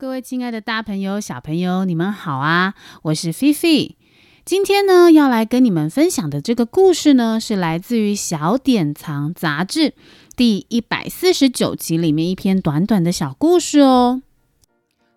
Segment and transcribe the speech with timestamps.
[0.00, 2.74] 各位亲爱的大朋友、小朋友，你们好啊！
[3.02, 3.96] 我是菲菲。
[4.44, 9.94] 今天呢，要来跟你们分享的这个故事呢，是来自于《小典藏》杂志
[10.36, 14.22] 第一百四十九集里面一篇短短的小故事哦。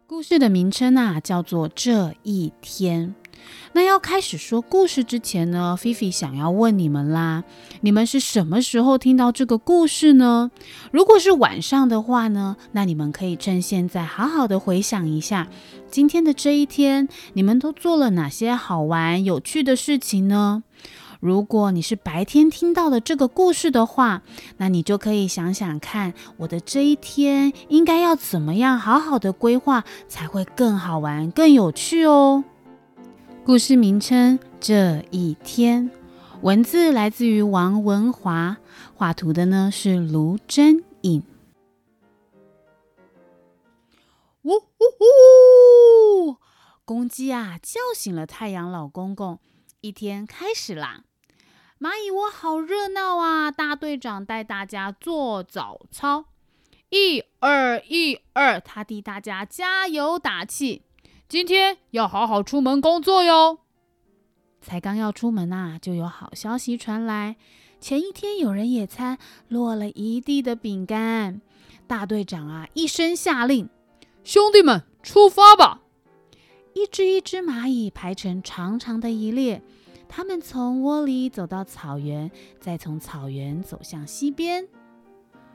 [0.08, 3.14] 故事的名称啊，叫做《这一天》。
[3.74, 7.44] 那要开始说故事之前呢，菲菲想要问你们啦：
[7.82, 10.52] 你们是什么时候听到这个故事呢？
[10.92, 15.48] 如果是晚上的话呢，那你们可以趁现在好好的回想一下
[15.90, 20.64] 今天的这一天，你们都做了哪些好玩有趣的事情呢？
[21.22, 24.24] 如果你是白天听到的这个故事的话，
[24.58, 32.44] 那你就可以想想看，我的这一天应该要怎么样好好的规划，才会更好玩、更有趣哦。
[33.44, 35.90] 故事名称：这一天。
[36.44, 38.58] 文字来自于王文华，
[38.94, 41.24] 画图的呢是卢真颖。
[44.44, 46.38] 呜呜呜！
[46.86, 49.40] 公鸡啊叫醒了太阳老公公，
[49.82, 51.04] 一天开始啦。
[51.80, 53.50] 蚂蚁窝好热闹啊！
[53.50, 56.26] 大队长带大家做早操，
[56.90, 60.84] 一二一二，他替大家加油打气。
[61.32, 63.60] 今天要好好出门工作哟。
[64.62, 67.38] 才刚要出门呐，就有好消息传来。
[67.80, 71.40] 前一天有人野餐，落了一地的饼干。
[71.88, 73.70] 大队长啊，一声下令
[74.26, 75.80] ：“兄弟们，出发吧！”
[76.76, 79.64] 一只一只蚂蚁排成长长的一列。
[80.10, 82.30] 他们从窝里走到草原，
[82.60, 84.68] 再从草原走向西边。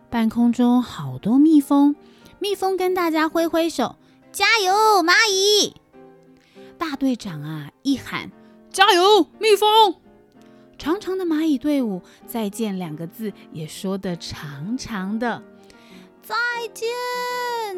[0.09, 1.95] 半空中好多蜜蜂，
[2.39, 3.97] 蜜蜂跟大家挥挥手，
[4.36, 5.73] 加油，蚂蚁！
[6.77, 8.30] 大队长啊，一喊
[8.70, 9.95] ：“加油，蜜蜂！”
[10.77, 15.42] 长长的蚂蚁队伍，再见两个字也说得长长的，
[16.23, 16.35] 再
[16.74, 16.86] 见，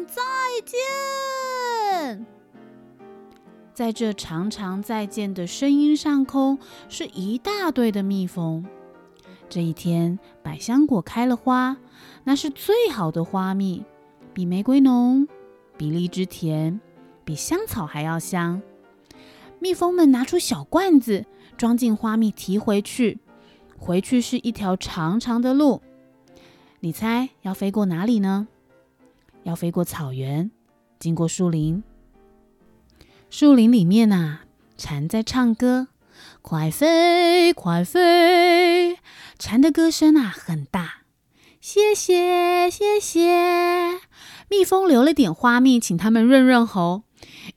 [0.05, 0.21] 再
[0.65, 2.25] 见。
[3.73, 6.59] 在这长长再见的声音上空，
[6.89, 8.65] 是一大堆的蜜蜂。
[9.47, 11.77] 这一天，百香果开了花，
[12.25, 13.85] 那是最好的花蜜，
[14.33, 15.25] 比玫瑰浓，
[15.79, 16.81] 比荔枝甜，
[17.23, 18.61] 比香草还要香。
[19.59, 21.25] 蜜蜂们拿出小罐子，
[21.55, 23.19] 装进花蜜，提回去。
[23.77, 25.81] 回去是一条长长的路。
[26.81, 28.49] 你猜要飞过哪里呢？
[29.43, 30.51] 要飞过草原，
[30.99, 31.81] 经过树林。
[33.29, 34.39] 树林里面呐，
[34.75, 35.87] 蝉在唱歌，
[36.41, 38.97] 快飞快飞。
[39.37, 41.03] 蝉的歌声啊很大，
[41.61, 44.01] 谢谢谢谢。
[44.49, 47.03] 蜜蜂留了点花蜜，请他们润润喉，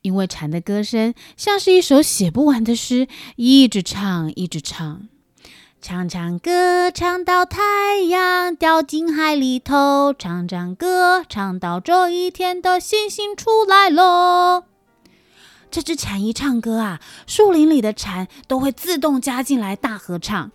[0.03, 5.09] 因为蝉的歌声像是一首写不完的诗，一直唱一直唱，
[5.81, 14.65] 唱唱歌唱到太阳掉进海里头，唱唱歌唱到这一天的星星出来喽。
[15.71, 20.53] 这只蝉一唱歌啊，树林里的蝉都会自动加进来大合唱。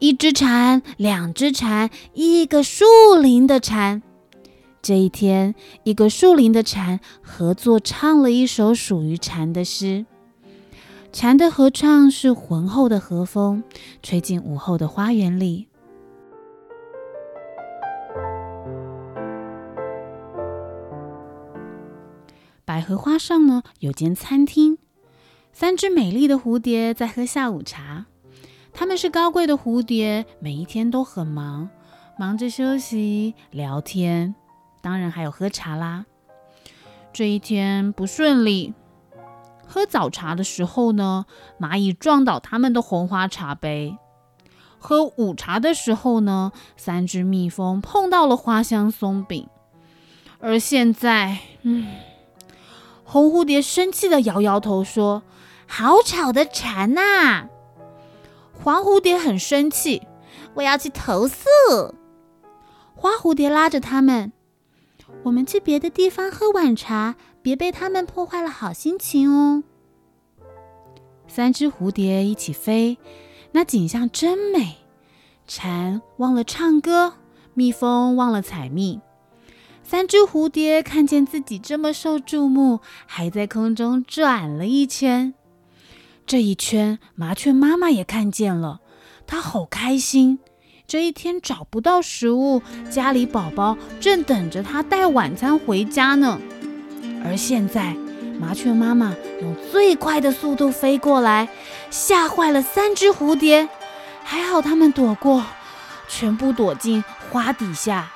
[0.00, 2.84] 一只蝉，两只蝉，一个树
[3.22, 4.02] 林的蝉。
[4.82, 5.54] 这一天，
[5.84, 10.06] 一个树林的蝉合作唱了一首属于蝉的诗。
[11.12, 13.62] 蝉的合唱是浑厚的和风，
[14.02, 15.66] 吹进午后的花园里。
[22.64, 24.78] 百合花上呢有间餐厅，
[25.52, 28.06] 三只美丽的蝴蝶在喝下午茶。
[28.72, 31.68] 它们是高贵的蝴蝶，每一天都很忙，
[32.16, 34.36] 忙着休息、聊天，
[34.80, 36.06] 当然还有喝茶啦。
[37.12, 38.74] 这一天不顺利，
[39.66, 41.26] 喝早茶的时候呢，
[41.58, 43.96] 蚂蚁撞倒他们的红花茶杯；
[44.78, 49.48] 喝午茶的时候呢，三只蜜蜂碰到了花香松饼。
[50.38, 51.86] 而现在，嗯。
[53.04, 55.24] 红蝴蝶生气的摇摇头说
[55.66, 57.48] ：“好吵的蝉呐！”
[58.62, 60.06] 黄蝴蝶很生气
[60.54, 61.44] ：“我要去投诉。”
[62.94, 64.32] 花蝴蝶拉着他们
[65.22, 69.62] ：“我们去别的地方喝晚茶，别被他们破坏了好心情哦。”
[71.28, 72.98] 三只蝴蝶一起飞，
[73.52, 74.76] 那景象真美。
[75.46, 77.14] 蝉忘了唱歌，
[77.54, 79.00] 蜜蜂忘了采蜜。
[79.82, 85.34] 三只蝴蝶看见自己这么受注目，还在空中转了一圈。
[86.26, 88.80] 这一圈，麻雀妈妈也看见了，
[89.26, 90.38] 她好开心。
[90.90, 92.60] 这一天找不到食物，
[92.90, 96.40] 家里宝宝正等着他带晚餐回家呢。
[97.24, 97.94] 而现在，
[98.40, 101.48] 麻雀妈妈用最快的速度飞过来，
[101.92, 103.68] 吓坏了三只蝴蝶。
[104.24, 105.44] 还好它们躲过，
[106.08, 108.10] 全部躲进花底下。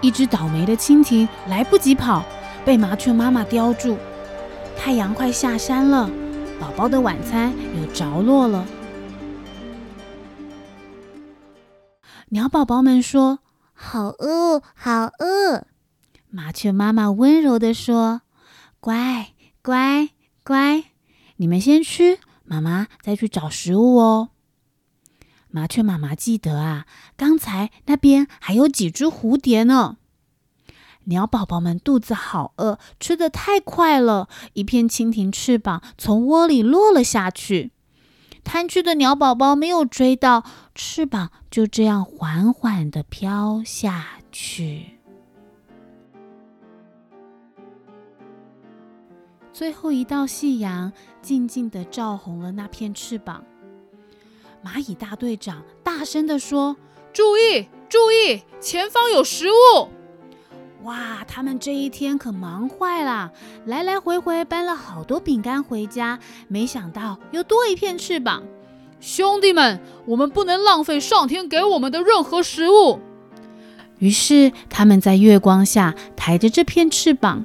[0.00, 2.24] 一只倒霉的蜻蜓来不及跑，
[2.64, 3.98] 被麻雀妈妈叼住。
[4.76, 6.08] 太阳快下山了，
[6.60, 8.64] 宝宝的晚餐有着落了。
[12.30, 13.38] 鸟宝宝们说
[13.72, 15.66] ：“好饿，好饿。”
[16.28, 18.20] 麻雀妈妈温柔地说
[18.80, 19.32] ：“乖，
[19.62, 20.10] 乖，
[20.44, 20.84] 乖，
[21.36, 24.30] 你们先吃，妈妈再去找食物哦。”
[25.50, 26.84] 麻雀妈妈记得啊，
[27.16, 29.96] 刚才那边还有几只蝴蝶呢。
[31.04, 37.72] 鸟宝宝们肚子好饿，吃的太快了，一片蜻蜓翅膀从窝里落了下去。
[38.44, 40.44] 贪吃的鸟宝宝没有追到，
[40.80, 44.96] 翅膀就这样缓缓的飘下去。
[49.52, 53.42] 最后一道夕阳静静的照红了那片翅膀。
[54.64, 56.76] 蚂蚁大队长大声的说
[57.12, 59.88] ：“注意，注意，前方有食物！”
[60.84, 63.32] 哇，他们这一天可忙坏了，
[63.66, 68.44] 来来回回搬了好多饼干回家，没想到又多一片翅膀。
[69.00, 73.00] 兄弟们，我们不能浪费上天给我们的任何食物。
[73.98, 77.44] 于是他们在月光下抬着这片翅膀，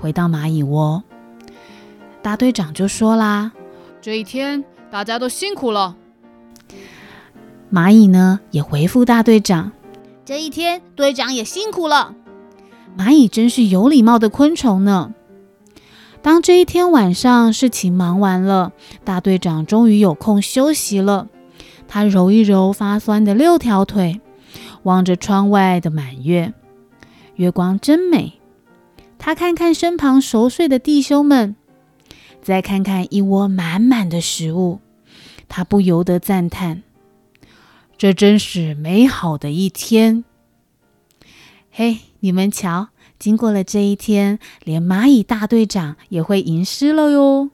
[0.00, 1.02] 回到蚂蚁窝。
[2.22, 3.52] 大队长就说啦
[4.00, 5.96] ：“这一天大家都辛苦了。”
[7.72, 9.72] 蚂蚁呢也回复大队长
[10.24, 12.14] ：“这一天队长也辛苦了。”
[12.96, 15.14] 蚂蚁真是有礼貌的昆虫呢。
[16.22, 18.72] 当这一天晚上事情忙完了，
[19.04, 21.28] 大队长终于有空休息了。
[21.88, 24.20] 他揉一揉发酸的六条腿，
[24.84, 26.54] 望着窗外的满月，
[27.34, 28.34] 月光真美。
[29.18, 31.56] 他看看身旁熟睡的弟兄们，
[32.40, 34.78] 再看看一窝满满的食物，
[35.48, 36.84] 他不由得赞叹
[37.98, 40.24] ：“这真是美好的一天。”
[41.72, 42.88] 嘿，你们瞧。
[43.22, 47.50] 经过了这一天，连蚂蚁大队长也会吟诗了哟。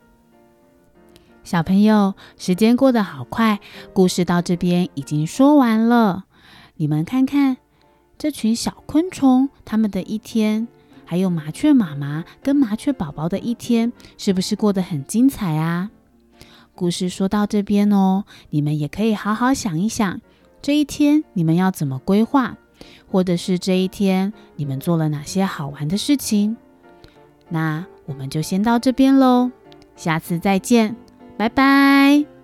[1.44, 3.60] 小朋友，时间过得好快，
[3.92, 6.24] 故事到这边已经说完了。
[6.76, 7.58] 你们看看
[8.16, 10.66] 这群小昆虫，他们的一天，
[11.04, 15.90] 还有麻雀妈妈跟麻雀宝宝的一天，是不是过得很精彩啊？
[16.74, 20.22] 故事说到这边哦，你们也可以好好想一想，
[20.62, 22.56] 这一天你们要怎么规划。
[23.10, 26.56] 或者是这一天你们做了哪些好玩的事情？
[27.48, 29.50] 那我们就先到这边喽，
[29.96, 30.94] 下次再见，
[31.36, 32.37] 拜拜。